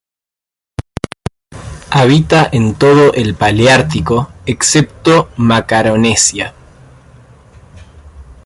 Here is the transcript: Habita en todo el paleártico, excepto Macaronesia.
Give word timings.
Habita 1.91 2.49
en 2.51 2.73
todo 2.73 3.13
el 3.13 3.35
paleártico, 3.35 4.31
excepto 4.47 5.29
Macaronesia. 5.37 6.55